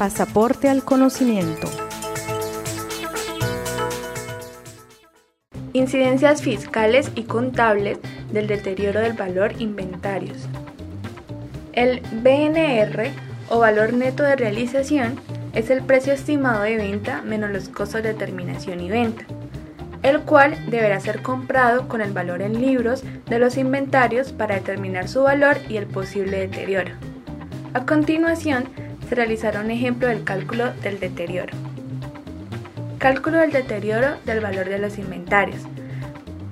Pasaporte 0.00 0.70
al 0.70 0.82
conocimiento. 0.82 1.68
Incidencias 5.74 6.40
fiscales 6.40 7.12
y 7.14 7.24
contables 7.24 7.98
del 8.32 8.46
deterioro 8.46 9.00
del 9.00 9.12
valor 9.12 9.60
inventarios. 9.60 10.38
El 11.74 12.00
BNR 12.22 13.10
o 13.50 13.58
valor 13.58 13.92
neto 13.92 14.22
de 14.22 14.36
realización 14.36 15.20
es 15.52 15.68
el 15.68 15.82
precio 15.82 16.14
estimado 16.14 16.62
de 16.62 16.76
venta 16.76 17.20
menos 17.20 17.50
los 17.50 17.68
costos 17.68 18.02
de 18.02 18.14
terminación 18.14 18.80
y 18.80 18.88
venta, 18.88 19.26
el 20.02 20.22
cual 20.22 20.56
deberá 20.70 20.98
ser 21.00 21.20
comprado 21.20 21.88
con 21.88 22.00
el 22.00 22.12
valor 22.14 22.40
en 22.40 22.58
libros 22.58 23.02
de 23.26 23.38
los 23.38 23.58
inventarios 23.58 24.32
para 24.32 24.54
determinar 24.54 25.08
su 25.08 25.24
valor 25.24 25.58
y 25.68 25.76
el 25.76 25.84
posible 25.84 26.38
deterioro. 26.38 26.92
A 27.74 27.84
continuación, 27.84 28.64
se 29.10 29.16
realizará 29.16 29.60
un 29.60 29.72
ejemplo 29.72 30.06
del 30.06 30.22
cálculo 30.22 30.72
del 30.84 31.00
deterioro. 31.00 31.52
Cálculo 32.98 33.38
del 33.38 33.50
deterioro 33.50 34.14
del 34.24 34.38
valor 34.38 34.68
de 34.68 34.78
los 34.78 34.98
inventarios. 34.98 35.62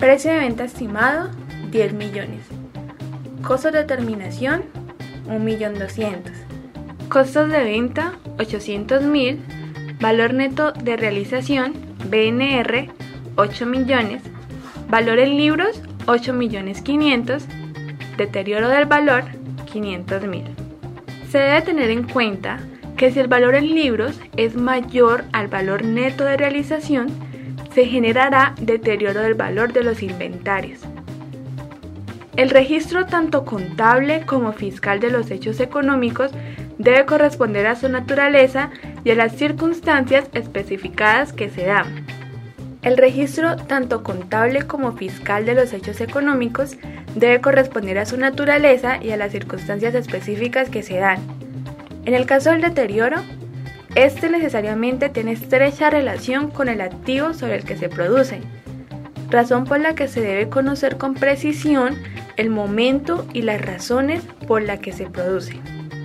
Precio 0.00 0.32
de 0.32 0.40
venta 0.40 0.64
estimado 0.64 1.30
10 1.70 1.92
millones. 1.92 2.40
Costo 3.46 3.70
de 3.70 3.84
terminación 3.84 4.64
1.200.000. 5.28 7.08
Costos 7.08 7.48
de 7.48 7.62
venta 7.62 8.14
800.000. 8.38 9.38
Valor 10.00 10.34
neto 10.34 10.72
de 10.72 10.96
realización 10.96 11.74
BNR 12.10 12.88
8 13.36 13.66
millones. 13.66 14.20
Valor 14.88 15.20
en 15.20 15.36
libros 15.36 15.80
8 16.06 16.32
millones 16.32 16.82
500. 16.82 17.44
Deterioro 18.16 18.68
del 18.68 18.86
valor 18.86 19.22
500.000. 19.72 20.57
Se 21.30 21.38
debe 21.38 21.62
tener 21.62 21.90
en 21.90 22.04
cuenta 22.04 22.58
que 22.96 23.10
si 23.10 23.20
el 23.20 23.28
valor 23.28 23.54
en 23.54 23.74
libros 23.74 24.18
es 24.36 24.56
mayor 24.56 25.24
al 25.32 25.48
valor 25.48 25.84
neto 25.84 26.24
de 26.24 26.36
realización, 26.36 27.08
se 27.74 27.84
generará 27.84 28.54
deterioro 28.60 29.20
del 29.20 29.34
valor 29.34 29.72
de 29.72 29.84
los 29.84 30.02
inventarios. 30.02 30.80
El 32.36 32.50
registro 32.50 33.06
tanto 33.06 33.44
contable 33.44 34.24
como 34.24 34.52
fiscal 34.52 35.00
de 35.00 35.10
los 35.10 35.30
hechos 35.30 35.60
económicos 35.60 36.30
debe 36.78 37.04
corresponder 37.04 37.66
a 37.66 37.76
su 37.76 37.88
naturaleza 37.88 38.70
y 39.04 39.10
a 39.10 39.14
las 39.14 39.32
circunstancias 39.36 40.28
especificadas 40.32 41.32
que 41.32 41.50
se 41.50 41.66
dan. 41.66 42.06
El 42.82 42.96
registro 42.96 43.56
tanto 43.56 44.04
contable 44.04 44.62
como 44.62 44.92
fiscal 44.92 45.44
de 45.44 45.54
los 45.54 45.72
hechos 45.72 46.00
económicos 46.00 46.76
debe 47.16 47.40
corresponder 47.40 47.98
a 47.98 48.06
su 48.06 48.16
naturaleza 48.16 49.02
y 49.02 49.10
a 49.10 49.16
las 49.16 49.32
circunstancias 49.32 49.94
específicas 49.94 50.70
que 50.70 50.82
se 50.82 50.98
dan. 50.98 51.18
En 52.04 52.14
el 52.14 52.24
caso 52.24 52.50
del 52.50 52.60
deterioro, 52.60 53.16
este 53.94 54.30
necesariamente 54.30 55.08
tiene 55.08 55.32
estrecha 55.32 55.90
relación 55.90 56.50
con 56.50 56.68
el 56.68 56.80
activo 56.80 57.34
sobre 57.34 57.56
el 57.56 57.64
que 57.64 57.76
se 57.76 57.88
produce, 57.88 58.40
razón 59.28 59.64
por 59.64 59.80
la 59.80 59.94
que 59.94 60.06
se 60.06 60.20
debe 60.20 60.48
conocer 60.48 60.98
con 60.98 61.14
precisión 61.14 61.96
el 62.36 62.50
momento 62.50 63.26
y 63.32 63.42
las 63.42 63.60
razones 63.60 64.22
por 64.46 64.62
las 64.62 64.78
que 64.78 64.92
se 64.92 65.06
produce. 65.06 65.58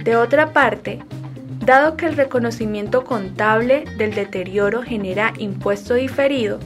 De 0.04 0.16
otra 0.16 0.52
parte, 0.54 1.00
dado 1.66 1.98
que 1.98 2.06
el 2.06 2.16
reconocimiento 2.16 3.04
contable 3.04 3.86
del 3.98 4.14
deterioro 4.14 4.82
genera 4.82 5.34
impuesto 5.38 5.94
diferido, 5.94 6.60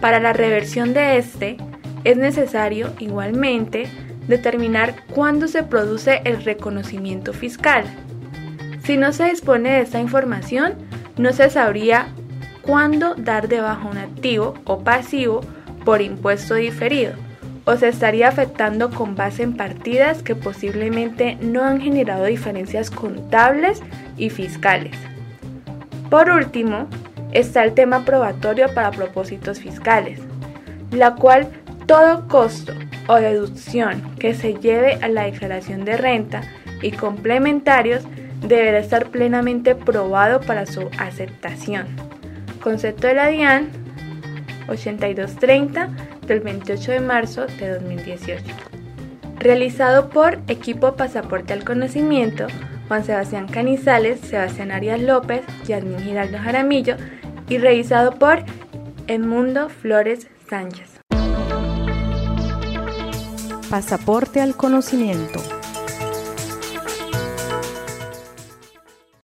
para 0.00 0.20
la 0.20 0.32
reversión 0.32 0.94
de 0.94 1.18
este 1.18 1.56
es 2.04 2.16
necesario 2.16 2.92
igualmente 2.98 3.88
determinar 4.28 5.04
cuándo 5.06 5.48
se 5.48 5.62
produce 5.62 6.20
el 6.24 6.42
reconocimiento 6.44 7.32
fiscal. 7.32 7.84
Si 8.84 8.96
no 8.96 9.12
se 9.12 9.24
dispone 9.24 9.70
de 9.70 9.80
esta 9.80 10.00
información, 10.00 10.74
no 11.16 11.32
se 11.32 11.50
sabría 11.50 12.08
cuándo 12.62 13.14
dar 13.16 13.48
de 13.48 13.60
baja 13.60 13.88
un 13.88 13.98
activo 13.98 14.54
o 14.64 14.80
pasivo 14.80 15.40
por 15.84 16.02
impuesto 16.02 16.54
diferido 16.54 17.25
o 17.66 17.76
se 17.76 17.88
estaría 17.88 18.28
afectando 18.28 18.90
con 18.90 19.16
base 19.16 19.42
en 19.42 19.56
partidas 19.56 20.22
que 20.22 20.36
posiblemente 20.36 21.36
no 21.40 21.64
han 21.64 21.80
generado 21.80 22.24
diferencias 22.24 22.90
contables 22.90 23.82
y 24.16 24.30
fiscales. 24.30 24.96
Por 26.08 26.30
último, 26.30 26.86
está 27.32 27.64
el 27.64 27.74
tema 27.74 28.04
probatorio 28.04 28.72
para 28.72 28.92
propósitos 28.92 29.58
fiscales, 29.58 30.20
la 30.92 31.16
cual 31.16 31.48
todo 31.86 32.28
costo 32.28 32.72
o 33.08 33.16
deducción 33.16 34.14
que 34.18 34.34
se 34.34 34.54
lleve 34.54 34.94
a 35.02 35.08
la 35.08 35.24
declaración 35.24 35.84
de 35.84 35.96
renta 35.96 36.42
y 36.82 36.92
complementarios 36.92 38.04
deberá 38.42 38.78
estar 38.78 39.08
plenamente 39.08 39.74
probado 39.74 40.40
para 40.40 40.66
su 40.66 40.88
aceptación. 40.98 41.86
Concepto 42.62 43.08
de 43.08 43.14
la 43.14 43.26
DIAN 43.26 43.70
8230 44.68 45.88
del 46.26 46.40
28 46.40 46.92
de 46.92 47.00
marzo 47.00 47.46
de 47.58 47.70
2018. 47.70 48.44
Realizado 49.38 50.10
por 50.10 50.38
Equipo 50.48 50.96
Pasaporte 50.96 51.52
al 51.52 51.64
Conocimiento, 51.64 52.46
Juan 52.88 53.04
Sebastián 53.04 53.48
Canizales, 53.48 54.20
Sebastián 54.20 54.70
Arias 54.70 55.00
López, 55.00 55.42
Yasmin 55.66 56.00
Giraldo 56.00 56.38
Jaramillo 56.38 56.96
y 57.48 57.58
revisado 57.58 58.12
por 58.18 58.44
Edmundo 59.06 59.68
Flores 59.68 60.28
Sánchez. 60.48 61.00
Pasaporte 63.70 64.40
al 64.40 64.56
Conocimiento. 64.56 65.55